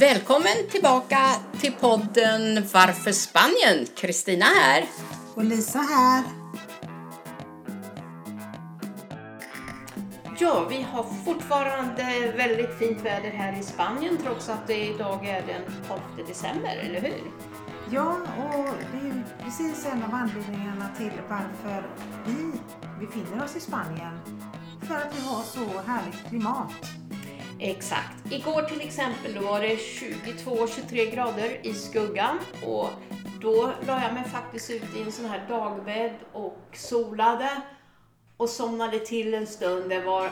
[0.00, 1.18] Välkommen tillbaka
[1.60, 3.86] till podden Varför Spanien?
[3.96, 4.84] Kristina här.
[5.34, 6.24] Och Lisa här.
[10.38, 15.46] Ja, vi har fortfarande väldigt fint väder här i Spanien trots att det idag är
[15.46, 17.22] den 12 december, eller hur?
[17.90, 21.88] Ja, och det är precis en av anledningarna till varför
[22.26, 22.52] vi
[23.06, 24.20] befinner oss i Spanien.
[24.82, 26.99] För att vi har så härligt klimat.
[27.62, 28.32] Exakt.
[28.32, 32.88] Igår till exempel då var det 22-23 grader i skuggan och
[33.40, 37.50] då la jag mig faktiskt ut i en sån här dagbädd och solade
[38.36, 39.90] och somnade till en stund.
[39.90, 40.30] Det var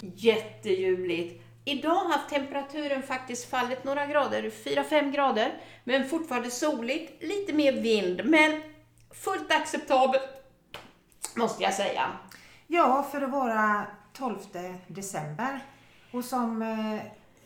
[0.00, 1.42] jätteljuvligt.
[1.64, 8.24] Idag har temperaturen faktiskt fallit några grader, 4-5 grader, men fortfarande soligt, lite mer vind,
[8.24, 8.62] men
[9.10, 10.22] fullt acceptabelt
[11.36, 12.10] måste jag säga.
[12.66, 14.38] Ja, för att vara 12
[14.86, 15.60] december.
[16.14, 17.02] Och som eh,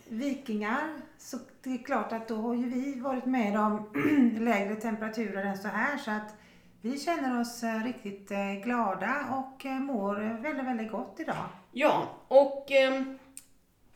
[0.07, 3.89] vikingar så det är klart att då har ju vi varit med om
[4.39, 6.35] lägre temperaturer än så här så att
[6.81, 11.45] vi känner oss eh, riktigt eh, glada och eh, mår väldigt, väldigt gott idag.
[11.71, 13.03] Ja, och eh,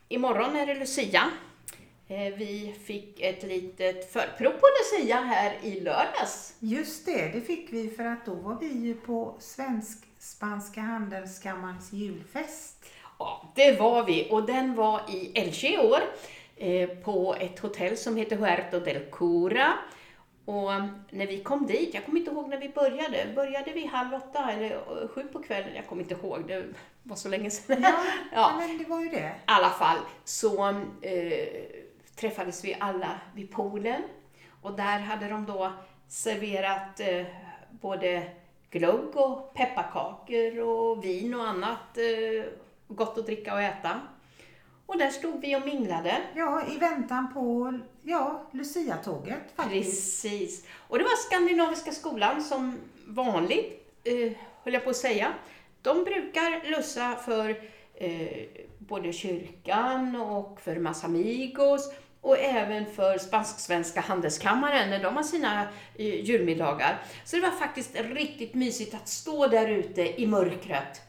[0.08, 1.30] imorgon är det Lucia.
[2.08, 6.56] Eh, vi fick ett litet förprov på Lucia här i lördags.
[6.58, 12.84] Just det, det fick vi för att då var vi ju på Svensk-Spanska Handelskammarens julfest.
[13.18, 16.00] Ja, det var vi och den var i Elche i år
[16.56, 19.72] eh, på ett hotell som heter Huerto del Cura.
[20.44, 20.70] Och
[21.10, 24.50] när vi kom dit, jag kommer inte ihåg när vi började, började vi halv åtta
[24.52, 25.70] eller eh, sju på kvällen?
[25.74, 26.64] Jag kommer inte ihåg, det
[27.02, 27.82] var så länge sedan.
[27.82, 27.94] Ja,
[28.32, 28.54] Ja.
[28.58, 29.18] men det var ju det.
[29.26, 30.68] I alla fall så
[31.00, 31.48] eh,
[32.16, 34.02] träffades vi alla vid poolen
[34.62, 35.72] och där hade de då
[36.08, 37.24] serverat eh,
[37.70, 38.22] både
[38.70, 42.44] glögg och pepparkakor och vin och annat eh,
[42.88, 44.00] gott att dricka och äta.
[44.86, 46.22] Och där stod vi och minglade.
[46.34, 50.22] Ja, i väntan på ja, Lucia-tåget faktiskt.
[50.22, 50.66] Precis.
[50.76, 54.32] Och det var Skandinaviska skolan som vanligt, eh,
[54.64, 55.32] höll jag på att säga.
[55.82, 57.50] De brukar lussa för
[57.94, 58.46] eh,
[58.78, 65.62] både kyrkan och för Masamigos och även för Spansk-Svenska Handelskammaren när de har sina
[65.96, 67.02] eh, julmiddagar.
[67.24, 71.02] Så det var faktiskt riktigt mysigt att stå där ute i mörkret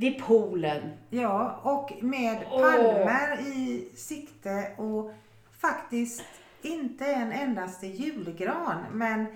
[0.00, 0.90] vid poolen.
[1.10, 2.60] Ja, och med Åh.
[2.60, 5.12] palmer i sikte och
[5.60, 6.22] faktiskt
[6.62, 8.84] inte en endaste julgran.
[8.92, 9.26] Men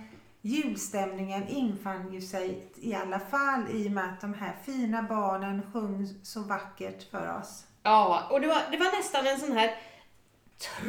[0.40, 5.62] julstämningen infann ju sig i alla fall i och med att de här fina barnen
[5.72, 7.64] sjöng så vackert för oss.
[7.82, 9.70] Ja, och det var, det var nästan en sån här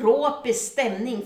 [0.02, 1.26] tropisk stämning,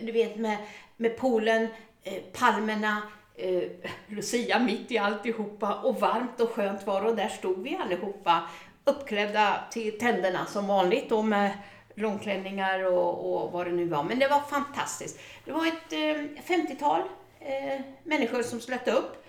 [0.00, 0.58] du vet med,
[0.96, 1.68] med poolen,
[2.02, 3.02] eh, palmerna,
[3.38, 3.62] eh,
[4.06, 8.42] Lucia mitt i alltihopa och varmt och skönt var och där stod vi allihopa
[8.84, 11.50] uppklädda till tänderna som vanligt och med
[11.94, 14.02] långklänningar och, och vad det nu var.
[14.02, 15.20] Men det var fantastiskt.
[15.44, 17.00] Det var ett eh, 50-tal
[17.40, 19.24] eh, människor som slöt upp.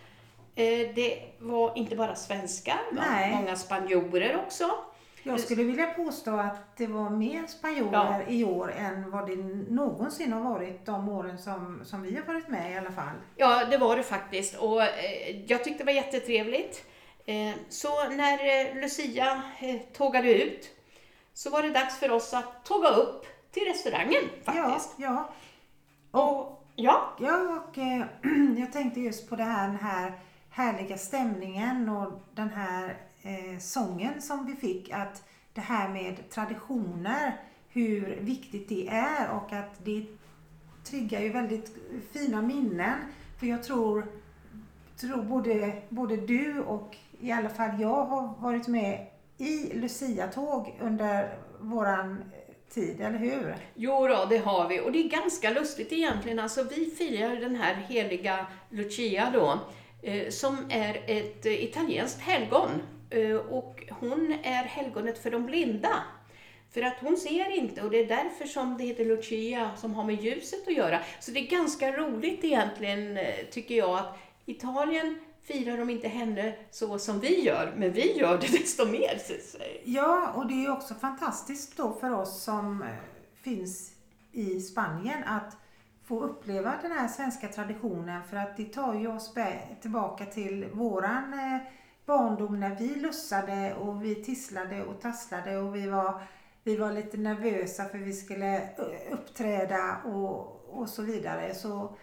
[0.55, 2.79] Eh, det var inte bara svenskar,
[3.31, 4.71] många spanjorer också.
[5.23, 9.35] Jag skulle vilja påstå att det var mer spanjorer i år än vad det
[9.69, 13.15] någonsin har varit de åren som, som vi har varit med i alla fall.
[13.35, 14.57] Ja, det var det faktiskt.
[14.57, 16.85] Och eh, jag tyckte det var jättetrevligt.
[17.25, 19.41] Eh, så när eh, Lucia
[19.93, 20.69] tågade ut
[21.33, 24.95] så var det dags för oss att tåga upp till restaurangen faktiskt.
[24.97, 25.29] Ja,
[26.11, 26.19] ja.
[26.19, 27.77] Och ja, Ja, och
[28.57, 30.13] jag tänkte just på det här, den här
[30.49, 34.91] härliga stämningen och den här eh, sången som vi fick.
[34.91, 37.37] Att det här med traditioner,
[37.69, 40.05] hur viktigt det är och att det
[40.83, 41.75] triggar ju väldigt
[42.13, 42.99] fina minnen.
[43.39, 44.05] För jag tror,
[44.97, 51.37] tror både, både du och i alla fall jag har varit med i Lucia-tåg under
[51.59, 52.23] våran
[52.69, 53.55] tid, eller hur?
[53.75, 54.79] Jo då, det har vi.
[54.79, 56.39] Och det är ganska lustigt egentligen.
[56.39, 59.59] Alltså, vi firar den här heliga Lucia då,
[60.01, 62.69] eh, som är ett eh, italienskt helgon.
[63.09, 66.03] Eh, och hon är helgonet för de blinda.
[66.73, 70.03] För att hon ser inte och det är därför som det heter Lucia som har
[70.03, 70.99] med ljuset att göra.
[71.19, 76.53] Så det är ganska roligt egentligen, eh, tycker jag, att Italien firar de inte henne
[76.71, 79.17] så som vi gör, men vi gör det desto mer.
[79.27, 79.81] så att säga.
[79.83, 82.87] Ja, och det är också fantastiskt då för oss som eh,
[83.41, 83.91] finns
[84.31, 85.57] i Spanien att
[86.05, 89.33] få uppleva den här svenska traditionen för att det tar ju oss
[89.81, 91.61] tillbaka till våran eh,
[92.09, 96.21] barndom när vi lussade och vi tisslade och tasslade och vi var,
[96.63, 98.69] vi var lite nervösa för vi skulle
[99.11, 101.55] uppträda och, och så vidare.
[101.55, 101.95] Så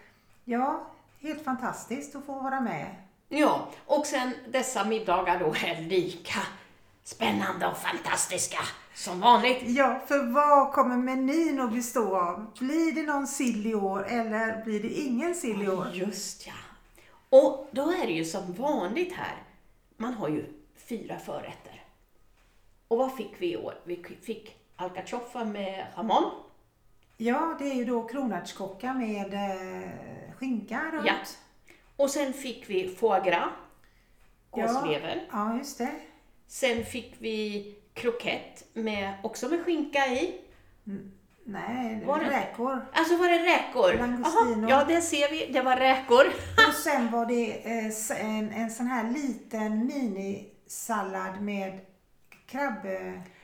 [0.45, 0.87] ja,
[1.19, 2.95] helt fantastiskt att få vara med.
[3.29, 6.39] Ja, och sen dessa middagar då är lika
[7.03, 8.59] spännande och fantastiska
[8.95, 9.63] som vanligt.
[9.65, 12.51] Ja, för vad kommer menyn att bestå av?
[12.59, 15.87] Blir det någon sill i år eller blir det ingen sill i år?
[15.93, 16.53] Just ja.
[17.29, 19.46] Och då är det ju som vanligt här.
[19.97, 20.45] Man har ju
[20.75, 21.83] fyra förrätter.
[22.87, 23.79] Och vad fick vi i år?
[23.83, 26.31] Vi fick alcachofa med hamon.
[27.17, 29.89] Ja, det är ju då kronärtskocka med eh,
[30.39, 31.05] skinka runt.
[31.07, 31.13] Ja.
[31.95, 33.49] Och sen fick vi foie gras,
[34.51, 35.27] gåslever.
[35.31, 35.91] Ja, just det.
[36.47, 40.41] Sen fick vi krokett med, också med skinka i.
[41.43, 42.85] Nej, Var det- räkor.
[42.93, 43.93] Alltså var det räkor?
[43.93, 44.69] Langostino.
[44.69, 45.53] ja, det ser vi.
[45.53, 46.23] Det var räkor.
[46.77, 51.79] Och sen var det eh, en, en sån här liten minisallad med
[52.45, 52.85] krabb...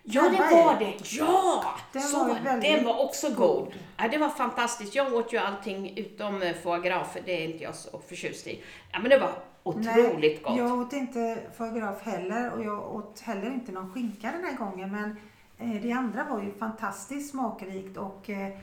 [0.04, 1.16] Ja, det var det.
[1.18, 1.66] Ja!
[1.94, 3.74] Den så var väldigt Den var också god.
[3.98, 4.96] Ja, det var fantastiskt.
[4.96, 8.48] Jag åt ju allting utom eh, foie gras, för det är inte jag så förtjust
[8.48, 8.64] i.
[8.92, 9.32] Ja, men det var
[9.64, 10.58] otroligt Nej, gott.
[10.58, 14.58] Jag åt inte foie gras heller och jag åt heller inte någon skinka den här
[14.58, 14.92] gången.
[14.92, 15.16] Men
[15.58, 18.58] eh, det andra var ju fantastiskt smakrikt och eh,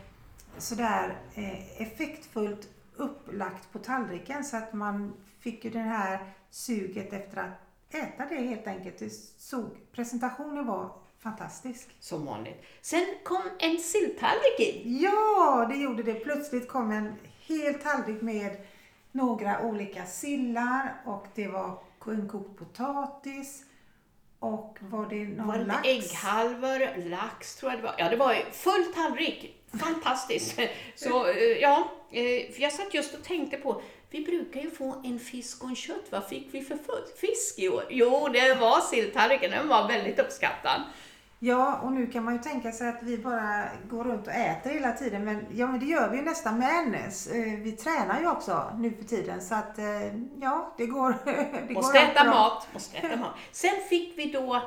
[0.59, 2.69] sådär eh, effektfullt
[3.01, 6.19] upplagt på tallriken så att man fick ju det här
[6.51, 8.99] suget efter att äta det helt enkelt.
[8.99, 11.97] Det såg, presentationen var fantastisk.
[12.01, 12.65] Som vanligt.
[12.83, 14.99] Sen kom en silltallrik in.
[15.01, 16.15] Ja, det gjorde det.
[16.15, 17.15] Plötsligt kom en
[17.47, 18.57] hel tallrik med
[19.13, 23.65] några olika sillar och det var en kokt potatis
[24.39, 25.81] och var det någon Var det lax?
[25.89, 27.95] ägghalvor, lax tror jag det var.
[27.99, 29.65] Ja, det var full tallrik.
[29.81, 30.61] Fantastiskt.
[30.97, 31.91] Så eh, ja,
[32.55, 35.77] för jag satt just och tänkte på, vi brukar ju få en fisk och en
[35.77, 36.05] kött.
[36.11, 36.79] Vad fick vi för
[37.21, 37.85] fisk i år?
[37.91, 39.51] Jo, det var silltallriken.
[39.51, 40.83] Den var väldigt uppskattad.
[41.43, 44.71] Ja, och nu kan man ju tänka sig att vi bara går runt och äter
[44.71, 45.25] hela tiden.
[45.25, 47.27] Men, ja, men det gör vi ju nästan Agnes.
[47.27, 50.07] Eh, Vi tränar ju också nu för tiden så att eh,
[50.41, 51.15] ja, det går
[51.69, 52.69] det Måste går äta mat.
[52.73, 53.35] Måste äta mat.
[53.53, 54.63] Sen fick vi då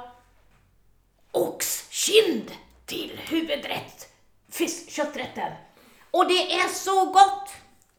[1.32, 2.52] oxkind
[2.86, 4.10] till huvudrätt.
[4.50, 5.52] Fisk, kötträtten.
[6.14, 7.50] Och det är så gott!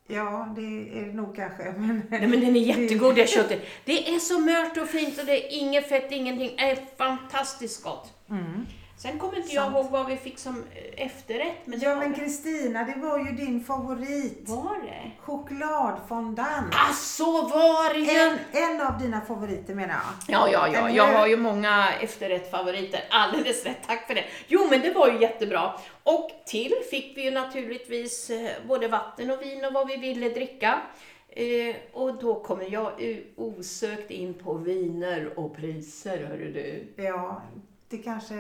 [0.07, 1.75] Ja, det är det nog kanske.
[1.77, 3.67] Men, Nej men den är jättegod det köttet.
[3.85, 6.55] Det är så mört och fint och det är inget fett, ingenting.
[6.57, 8.13] Det är fantastiskt gott.
[8.31, 8.67] Mm.
[8.97, 11.57] Sen kommer inte jag ihåg vad vi fick som eh, efterrätt.
[11.65, 14.49] Men Ja, men Kristina, det var ju din favorit.
[14.49, 15.11] Var det?
[15.21, 16.75] Chokladfondant.
[16.75, 18.21] Ah, så var det!
[18.21, 20.35] En, en av dina favoriter menar jag.
[20.35, 20.91] Ja, ja, ja.
[20.91, 23.01] Jag har ju många efterrättsfavoriter.
[23.11, 24.25] Alldeles rätt, tack för det.
[24.47, 25.73] Jo, men det var ju jättebra.
[26.03, 30.29] Och till fick vi ju naturligtvis eh, både vatten och vin och vad vi ville
[30.29, 30.81] dricka.
[31.29, 32.93] Eh, och då kommer jag
[33.37, 37.03] osökt in på viner och priser, hörru du.
[37.03, 37.43] Ja,
[37.89, 38.35] det kanske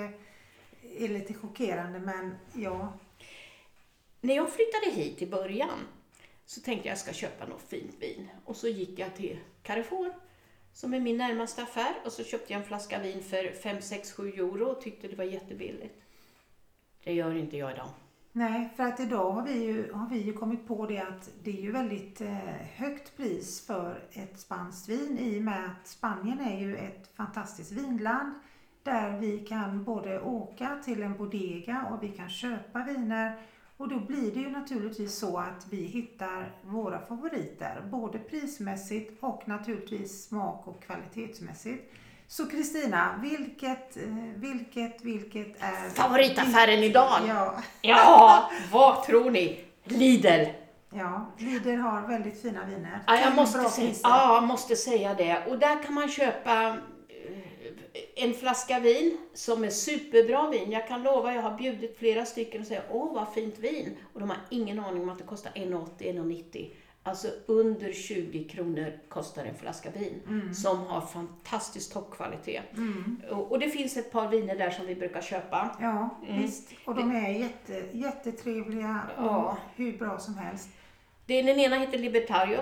[0.98, 2.92] är lite chockerande men ja.
[4.20, 5.78] När jag flyttade hit i början
[6.46, 8.28] så tänkte jag jag ska köpa något fint vin.
[8.44, 10.14] Och så gick jag till Carrefour,
[10.72, 14.12] som är min närmaste affär, och så köpte jag en flaska vin för 5, 6,
[14.12, 15.94] 7 euro och tyckte det var jättebilligt.
[17.04, 17.88] Det gör inte jag idag.
[18.32, 21.50] Nej, för att idag har vi ju, har vi ju kommit på det att det
[21.50, 22.38] är ju väldigt eh,
[22.74, 27.72] högt pris för ett spanskt vin i och med att Spanien är ju ett fantastiskt
[27.72, 28.34] vinland
[28.84, 33.32] där vi kan både åka till en bodega och vi kan köpa viner
[33.76, 39.42] och då blir det ju naturligtvis så att vi hittar våra favoriter både prismässigt och
[39.48, 41.94] naturligtvis smak och kvalitetsmässigt.
[42.28, 44.02] Så Kristina, vilket, eh,
[44.36, 47.20] vilket, vilket är Favoritaffären idag?
[47.28, 49.64] Ja, Ja, vad tror ni?
[49.84, 50.50] Lidl.
[50.90, 53.00] Ja, Lidl har väldigt fina viner.
[53.06, 55.44] Ja, jag måste, säga, ja, jag måste säga det.
[55.46, 56.76] Och där kan man köpa
[58.16, 60.70] en flaska vin som är superbra vin.
[60.72, 63.96] Jag kan lova, jag har bjudit flera stycken och säger åh vad fint vin.
[64.12, 66.70] Och de har ingen aning om att det kostar 1,80, 1,90.
[67.06, 70.54] Alltså under 20 kronor kostar en flaska vin Mm.
[70.54, 72.62] som har fantastisk toppkvalitet.
[73.30, 75.76] Och, och det finns ett par viner där som vi brukar köpa.
[75.80, 76.42] Ja, Mm.
[76.42, 76.70] visst.
[76.84, 79.58] Och de är jätte, jättetrevliga och Ja.
[79.76, 80.68] hur bra som helst.
[81.26, 82.58] Det, den ena heter Libertario,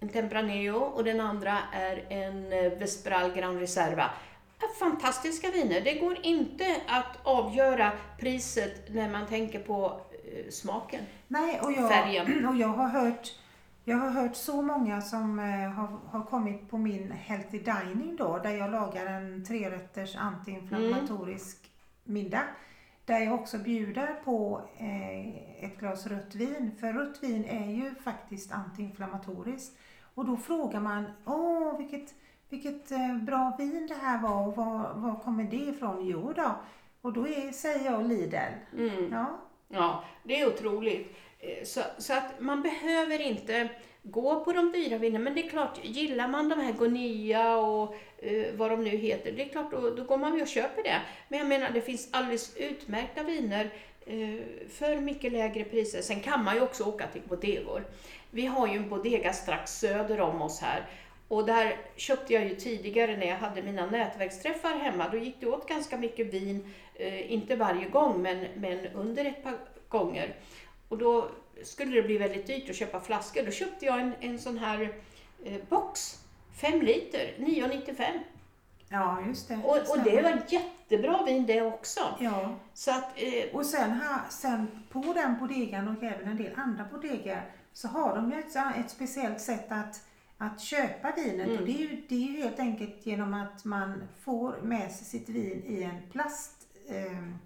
[0.00, 4.10] en Tempranillo, och den andra är en eh, Vespral Gran Reserva.
[4.78, 5.80] Fantastiska viner.
[5.80, 11.00] Det går inte att avgöra priset när man tänker på eh, smaken.
[11.28, 12.46] Nej, och jag, Färgen.
[12.48, 13.32] och jag har hört
[13.84, 18.38] jag har hört så många som eh, har, har kommit på min Healthy Dining då,
[18.38, 21.70] där jag lagar en trerätters antiinflammatorisk
[22.04, 22.44] middag.
[23.04, 27.94] Där jag också bjuder på eh, ett glas rött vin, för rött vin är ju
[27.94, 29.78] faktiskt antiinflammatoriskt.
[30.14, 32.14] Och då frågar man, åh vilket,
[32.52, 36.06] vilket eh, bra vin det här var och var, var kommer det ifrån?
[36.06, 36.54] Jo då,
[37.00, 38.36] och då är, säger jag Lidl.
[38.78, 39.12] Mm.
[39.12, 41.16] Ja, Ja, det är otroligt.
[41.38, 43.68] Eh, Så, så att man behöver inte
[44.02, 45.24] gå på de dyra vinerna.
[45.24, 49.32] Men det är klart, gillar man de här Gonia och eh, vad de nu heter,
[49.32, 51.00] det är klart då, då går man ju och köper det.
[51.28, 53.70] Men jag menar, det finns alldeles utmärkta viner
[54.06, 56.02] eh, för mycket lägre priser.
[56.02, 57.84] Sen kan man ju också åka till bodegor.
[58.30, 60.86] Vi har ju en bodega strax söder om oss här
[61.32, 65.08] och där köpte jag ju tidigare när jag hade mina nätverksträffar hemma.
[65.08, 69.42] Då gick det åt ganska mycket vin, eh, inte varje gång men, men under ett
[69.42, 69.58] par
[69.88, 70.34] gånger.
[70.88, 71.28] Och då
[71.62, 73.42] skulle det bli väldigt dyrt att köpa flaskor.
[73.42, 74.94] Då köpte jag en, en sån här
[75.44, 76.18] eh, box,
[76.60, 78.04] 5 liter, 9,95.
[78.88, 79.60] Ja, just det.
[79.64, 82.00] Och, och det var jättebra vin det också.
[82.20, 82.54] Ja.
[82.74, 86.84] Så att, eh, Och sen, ha, sen på den bodegan och även en del andra
[86.92, 90.00] bodegar så har de ju ett, ett speciellt sätt att,
[90.42, 91.58] att köpa vinet Mm.
[91.60, 95.06] och det är, ju, det är ju helt enkelt genom att man får med sig
[95.06, 96.52] sitt vin i en plast
[96.88, 97.38] ehm,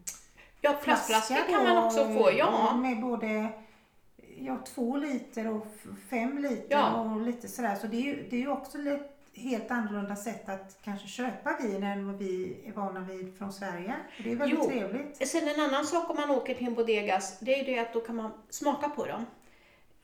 [0.60, 2.76] ja, plastflaskor flaska kan man också få, ja.
[2.76, 3.48] Med både
[4.38, 5.66] ja, två liter och
[6.10, 7.00] fem liter Ja.
[7.00, 7.74] och lite sådär.
[7.76, 11.56] Så det är ju, det är ju också ett helt annorlunda sätt att kanske köpa
[11.62, 13.94] vin än vad vi är vana vid från Sverige.
[14.18, 14.68] Och det är väldigt Jo.
[14.70, 15.28] trevligt.
[15.28, 18.00] Sen en annan sak om man åker till en bodegas, det är det att då
[18.00, 19.26] kan man smaka på dem.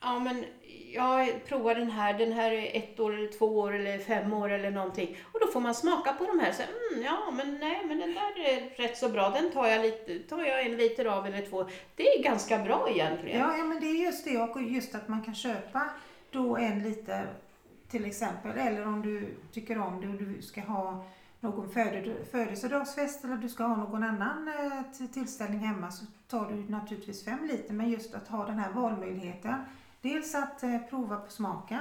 [0.03, 0.45] Ja, men
[0.93, 4.49] jag provar den här, den här är ett år eller två år eller fem år
[4.49, 5.17] eller någonting.
[5.31, 6.51] Och då får man smaka på de här.
[6.51, 9.29] Så, mm, ja, men nej, men den där är rätt så bra.
[9.29, 11.69] Den tar jag, lite, tar jag en liter av eller två.
[11.95, 13.39] Det är ganska bra egentligen.
[13.39, 15.89] Ja, ja, men det är just det och just att man kan köpa
[16.31, 17.27] då en liter
[17.89, 18.57] till exempel.
[18.57, 21.05] Eller om du tycker om det och du ska ha
[21.39, 21.69] någon
[22.31, 27.47] födelsedagsfest eller du ska ha någon annan eh, tillställning hemma så tar du naturligtvis fem
[27.51, 27.73] liter.
[27.73, 29.55] Men just att ha den här valmöjligheten.
[30.03, 31.79] Dels att eh, prova på smaken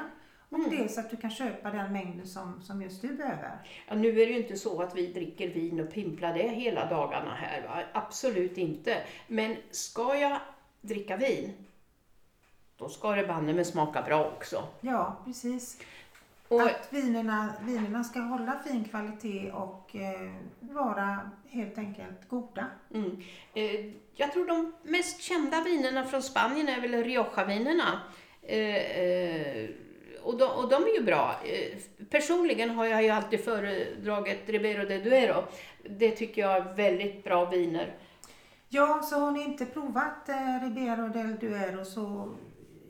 [0.49, 0.71] och Mm.
[0.71, 3.51] dels att du kan köpa den mängden som, som just du behöver.
[3.89, 6.87] Ja, nu är det ju inte så att vi dricker vin och pimplar det hela
[6.91, 7.63] dagarna här.
[7.69, 7.83] Va?
[7.93, 9.03] Absolut inte.
[9.29, 10.39] Men ska jag
[10.81, 11.53] dricka vin,
[12.77, 14.65] då ska det banne med smaka bra också.
[14.81, 15.81] Ja, precis.
[16.49, 22.67] Och, Att vinerna, vinerna ska hålla fin kvalitet och eh, vara helt enkelt goda.
[22.95, 23.21] mm,
[23.55, 28.01] eh, jag tror de mest kända vinerna från Spanien är väl Rioja-vinerna.
[28.43, 29.71] Eh, eh,
[30.23, 31.41] och, de, och de är ju bra.
[31.45, 31.79] Eh,
[32.11, 35.45] personligen har jag ju alltid föredragit Ribero de Duero.
[35.85, 37.95] Det tycker jag är väldigt bra viner.
[38.69, 42.35] Ja, så har ni inte provat eh, Ribero del Duero så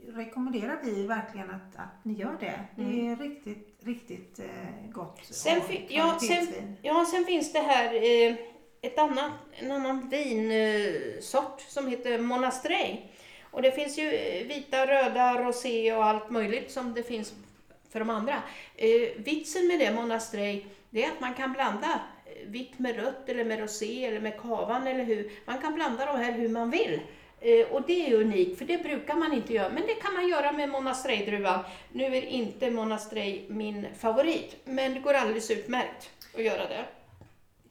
[0.09, 2.61] rekommenderar vi verkligen att, att ni gör det.
[2.77, 6.77] Det är riktigt, riktigt eh, gott Sen ja, sen-.
[6.83, 8.37] Ja, sen finns det här eh,
[8.85, 12.97] ett annat, en annan vinsort som heter Monastrey.
[13.51, 17.35] Och det finns ju eh, vita, röda, rosé och allt möjligt som det finns
[17.91, 18.43] för de andra.
[18.77, 23.29] Eh, vitsen med det Monastrey, det är att man kan blanda eh, vitt med rött
[23.29, 25.33] eller med rosé eller med kavan eller hur.
[25.45, 27.01] Man kan blanda de här hur man vill.
[27.41, 29.69] Eh, och det är unikt, för det brukar man inte göra.
[29.69, 31.61] Men det kan man göra med Monastrey-druvan.
[31.93, 36.85] Nu är inte Monastrey min favorit, men det går alldeles utmärkt att göra det.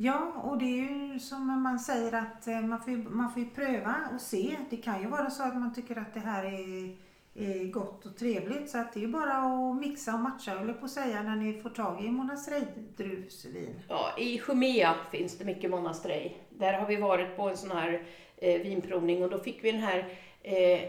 [0.03, 3.43] Ja, och det är ju som man säger att eh, man får, ju, man får
[3.43, 4.55] ju pröva och se.
[4.69, 6.95] Det kan ju vara så att man tycker att det här är,
[7.35, 8.69] är gott och trevligt.
[8.69, 11.35] Så att det är ju bara att mixa och matcha, eller på att säga, när
[11.35, 13.73] ni får tag i Monastrey-druvsvin.
[13.87, 16.37] Ja, I Jumea finns det mycket monastrej.
[16.49, 18.03] Där har vi varit på en sån här
[18.37, 20.05] eh, vinprovning och då fick vi den här
[20.43, 20.79] eh,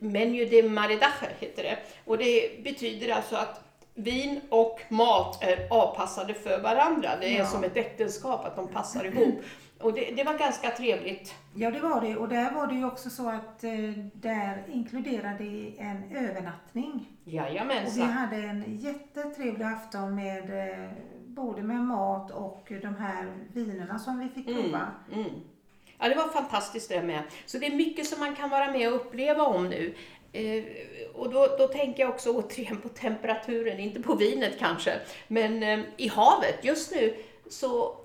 [0.00, 1.78] menu, de Maridache heter det.
[2.04, 3.69] Och det betyder alltså att
[4.02, 7.10] vin och mat är avpassade för varandra.
[7.20, 7.46] Det är Ja.
[7.46, 9.40] som ett äktenskap, att de passar ihop.
[9.80, 11.34] Och det, det var ganska trevligt.
[11.54, 12.16] Ja, det var det.
[12.16, 13.70] Och där var det ju också så att eh,
[14.12, 15.44] där inkluderade
[15.78, 16.92] en övernattning.
[16.94, 18.08] Och vi Jajamensan.
[18.10, 20.90] hade en jättetrevlig afton med eh,
[21.26, 24.86] både med mat och de här vinerna som vi fick Mm, prova.
[25.12, 25.30] mm.
[25.98, 27.22] Ja, det var fantastiskt det med.
[27.46, 29.94] Så det är mycket som man kan vara med och uppleva om nu.
[30.32, 30.64] Eh,
[31.14, 34.92] och då, då tänker jag också återigen på temperaturen, inte på vinet kanske,
[35.28, 36.64] men eh, i havet.
[36.64, 37.16] Just nu
[37.50, 37.96] så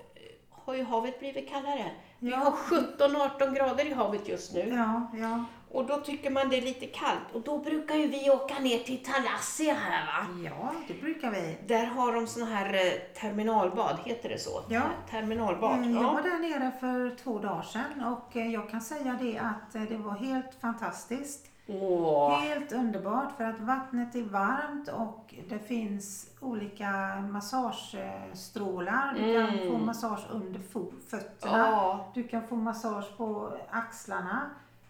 [0.50, 1.90] har ju havet blivit kallare.
[2.18, 2.36] Vi Ja.
[2.36, 4.68] har 17-18 grader i havet just nu.
[4.76, 5.44] Ja, ja.
[5.70, 7.20] Och då tycker man det är lite kallt.
[7.32, 10.26] Och då brukar ju vi åka ner till Thalassia här va.
[10.44, 11.56] Ja, det brukar vi.
[11.66, 14.62] Där har de såna här eh, terminalbad, heter det så?
[14.68, 14.82] Ja.
[15.10, 15.80] Terminalbad.
[15.80, 16.12] Eh, Jag Ja.
[16.12, 20.12] var där nere för två dagar sedan och jag kan säga det att det var
[20.14, 21.46] helt fantastiskt.
[21.68, 22.38] Åh.
[22.40, 26.90] Helt underbart för att vattnet är varmt och det finns olika
[27.30, 29.14] massagestrålar.
[29.14, 29.72] Du kan Mm.
[29.72, 31.58] få massage under fo- fötterna.
[31.58, 32.06] Ja.
[32.14, 34.40] Du kan få massage på axlarna.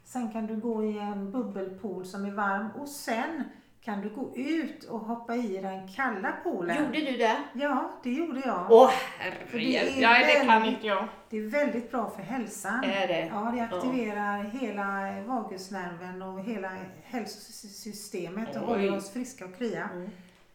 [0.04, 3.45] Sen kan du gå i en bubbelpool som är varm och sen
[3.87, 6.85] kan du gå ut och hoppa i den kalla poolen?
[6.85, 7.37] Gjorde du det?
[7.52, 8.66] Ja, det gjorde jag.
[8.71, 9.73] Åh herregud.
[9.75, 11.09] är Nej, det kan väldigt- inte jag.
[11.31, 12.85] Det är väldigt bra för hälsan.
[12.85, 13.26] Är det?
[13.33, 16.71] Ja, det aktiverar hela vagusnerven och hela
[17.05, 18.69] hälsosystemet och Oj.
[18.69, 19.88] håller oss friska och krya.
[19.95, 20.11] Mm.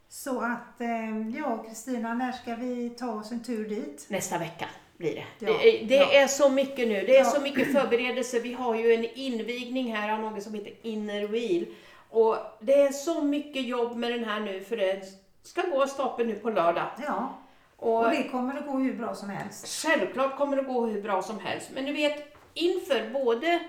[0.10, 4.06] Så att, eh, ja Kristina, när ska vi ta oss en tur dit?
[4.10, 4.66] Nästa vecka
[4.98, 5.24] blir det.
[5.46, 6.12] Ja, det är, det ja.
[6.12, 6.94] är så mycket nu.
[6.94, 7.30] Det är Ja.
[7.30, 8.40] så mycket förberedelser.
[8.40, 11.66] Vi har ju en invigning här av något som heter Inner Wheel.
[12.12, 15.04] Och det är så mycket jobb med den här nu för det
[15.44, 16.88] ska gå stapeln nu på lördag.
[17.08, 17.38] Ja,
[17.78, 19.84] Och och det kommer att gå hur bra som helst.
[19.86, 21.70] självklart kommer det gå hur bra som helst.
[21.74, 23.60] Men du vet, inför både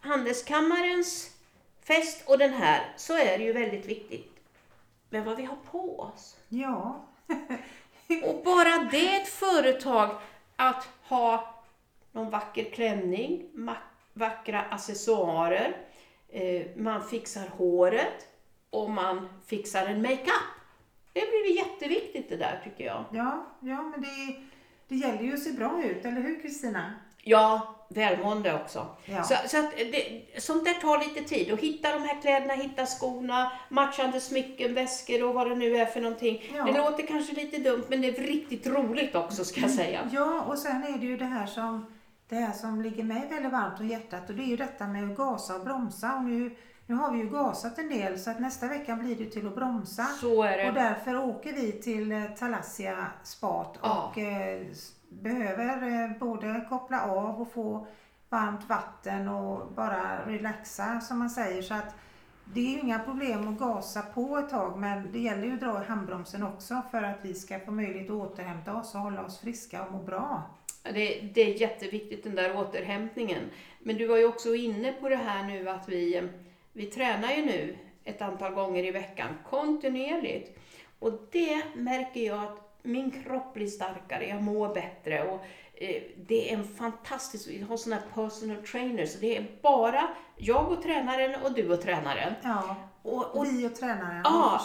[0.00, 1.30] Handelskammarens
[1.84, 4.36] fest och den här så är det ju väldigt viktigt
[5.10, 6.36] med vad vi har på oss.
[6.48, 7.00] Ja,
[8.24, 10.10] Och bara det ett företag
[10.56, 11.54] att ha
[12.12, 13.42] någon vacker klänning,
[14.12, 15.76] vackra accessoarer,
[16.76, 18.28] man fixar håret
[18.70, 20.50] och man fixar en makeup.
[21.12, 23.04] Det blir jätteviktigt det där tycker jag.
[23.12, 24.36] ja, ja men det,
[24.88, 26.94] det gäller ju att se bra ut, eller hur Kristina?
[27.22, 28.86] Ja, välmående också.
[29.04, 29.22] Ja.
[29.22, 31.52] Så, så att det, sånt där tar lite tid.
[31.52, 35.86] Att hitta de här kläderna, hitta skorna, matchande smycken, väskor och vad det nu är
[35.86, 36.52] för någonting.
[36.56, 36.64] Ja.
[36.64, 40.10] Det låter kanske lite dumt men det är riktigt roligt också ska jag säga.
[40.12, 41.86] Ja, och sen är det ju det här som,
[42.30, 45.10] det här som ligger mig väldigt varmt om hjärtat och det är ju detta med
[45.10, 46.14] att gasa och bromsa.
[46.16, 46.56] Och nu,
[46.86, 49.54] nu har vi ju gasat en del så att nästa vecka blir det till att
[49.54, 50.04] bromsa.
[50.04, 50.80] Så är Och det.
[50.80, 54.10] därför åker vi till eh, Talassia Spat Ja.
[54.12, 57.86] och eh, s- behöver eh, både koppla av och få
[58.28, 61.62] varmt vatten och bara relaxa som man säger.
[61.62, 61.94] Så att
[62.54, 65.60] det är ju inga problem att gasa på ett tag men det gäller ju att
[65.60, 69.24] dra i handbromsen också för att vi ska få möjlighet att återhämta oss och hålla
[69.24, 70.42] oss friska och må bra.
[70.82, 73.50] Det, det är jätteviktigt den där återhämtningen.
[73.78, 76.28] Men du var ju också inne på det här nu att vi,
[76.72, 80.58] vi tränar ju nu ett antal gånger i veckan kontinuerligt.
[80.98, 85.40] Och det märker jag att min kropp blir starkare, jag mår bättre och
[86.16, 90.82] det är en fantastisk, vi har sådana här personal trainers, det är bara jag och
[90.82, 92.34] tränaren och du och tränaren.
[92.42, 94.60] Ja, Och, och vi och tränaren Ja,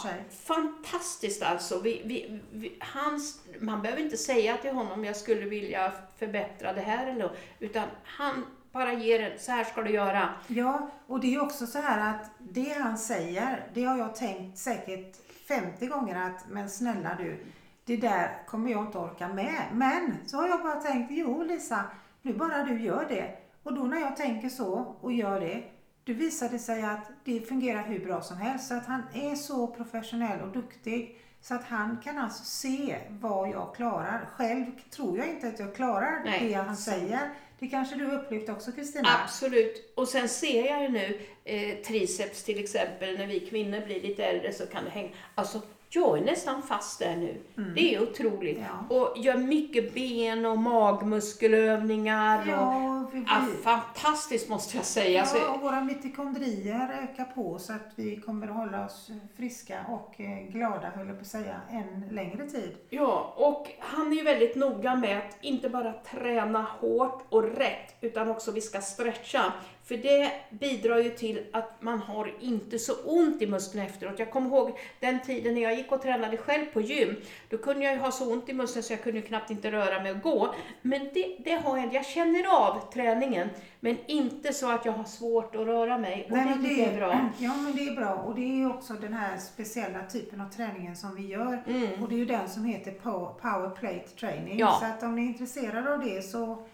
[0.45, 1.79] fantastiskt alltså.
[1.79, 6.81] Vi, vi, vi, hans, man behöver inte säga till honom jag skulle vilja förbättra det
[6.81, 10.29] här eller utan han bara ger en, så här ska du göra.
[10.47, 14.57] Ja, och det är också så här att det han säger, det har jag tänkt
[14.57, 15.15] säkert
[15.47, 17.45] 50 gånger att, men snälla du,
[17.85, 19.63] det där kommer jag inte orka med.
[19.73, 21.83] Men så har jag bara tänkt, jo Lisa,
[22.21, 23.37] nu bara du gör det.
[23.63, 25.63] Och då när jag tänker så och gör det,
[26.03, 28.67] då visar det sig att det fungerar hur bra som helst.
[28.67, 33.49] Så att han är så professionell och duktig så att han kan alltså se vad
[33.49, 34.29] jag klarar.
[34.31, 37.29] Själv tror jag inte att jag klarar Nej, det han säger.
[37.59, 39.09] Det kanske du har upplevt också Kristina?
[39.23, 39.93] Absolut.
[39.95, 44.25] Och sen ser jag ju nu eh, triceps till exempel, när vi kvinnor blir lite
[44.25, 45.09] äldre så kan det hänga.
[45.35, 45.61] Alltså,
[45.95, 47.37] jag är nästan fast där nu.
[47.75, 48.59] Det är otroligt.
[48.89, 48.95] Ja.
[48.95, 52.45] Och gör mycket ben och magmuskelövningar.
[52.47, 55.21] Ja, vi, vi, fantastiskt måste jag säga.
[55.21, 59.85] Alltså, ja, och våra mitokondrier ökar på så att vi kommer att hålla oss friska
[59.89, 62.77] och eh, glada, höll jag på att säga, en längre tid.
[62.89, 67.95] Ja, och han är ju väldigt noga med att inte bara träna hårt och rätt,
[68.01, 69.53] utan också vi ska stretcha.
[69.85, 74.19] För det bidrar ju till att man har inte så ont i musklerna efteråt.
[74.19, 77.15] Jag kommer ihåg den tiden när jag gick och tränade själv på gym.
[77.49, 80.03] Då kunde jag ju ha så ont i musklerna så jag kunde knappt inte röra
[80.03, 80.55] mig och gå.
[80.81, 85.03] Men det, det har jag Jag känner av träningen, men inte så att jag har
[85.03, 86.23] svårt att röra mig.
[86.31, 87.29] Och det men tycker jag är bra.
[87.39, 88.13] Ja, men det är bra.
[88.13, 91.63] Och det är också den här speciella typen av träningen som vi gör.
[91.67, 92.03] Mm.
[92.03, 94.57] Och det är ju den som heter pow- power plate training.
[94.59, 94.77] Ja.
[94.79, 96.65] Så att om ni är intresserade av det så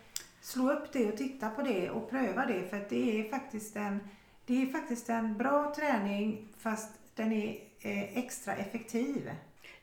[0.42, 2.70] slå upp det och titta på det och pröva det.
[2.70, 4.00] För det är faktiskt en,
[4.46, 9.32] det är faktiskt en bra träning fast den är eh, extra effektiv.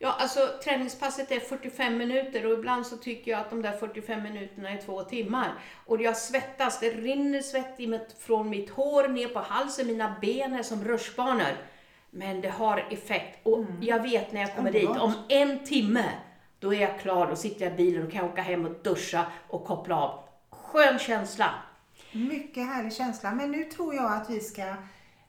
[0.00, 4.22] Ja, alltså träningspasset är 45 minuter och ibland så tycker jag att de där 45
[4.22, 5.52] minuterna är två timmar.
[5.86, 10.54] Och jag svettas, det rinner svett mitt, från mitt hår ner på halsen, mina ben
[10.54, 11.56] är som rutschbanor.
[12.10, 16.04] Men det har effekt och jag vet när jag kommer dit, om en timme,
[16.58, 19.26] då är jag klar och sitter jag i bilen och kan åka hem och duscha
[19.48, 20.24] och koppla av.
[20.50, 21.54] Skön känsla.
[22.12, 23.30] Mycket härlig känsla.
[23.30, 24.74] Men nu tror jag att vi ska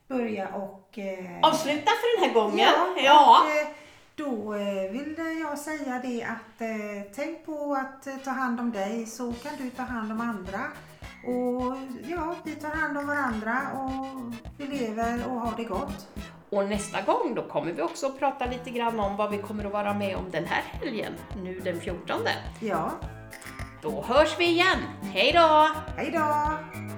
[0.08, 0.98] börja och...
[0.98, 2.58] Eh, Avsluta för den här gången.
[2.58, 3.40] Ja, ja.
[3.44, 3.79] och, eh,
[4.20, 8.72] då eh, vill jag säga det att eh, tänk på att eh, ta hand om
[8.72, 10.60] dig så kan du ta hand om andra.
[11.26, 11.76] Och
[12.08, 16.08] ja, vi tar hand om varandra och vi lever och har det gott.
[16.50, 19.64] Och nästa gång då kommer vi också att prata lite grann om vad vi kommer
[19.64, 22.20] att vara med om den här helgen, nu den 14.
[22.60, 22.90] Ja,
[23.82, 24.78] Då hörs vi igen.
[25.02, 25.68] Hej då!
[25.96, 26.89] hej då!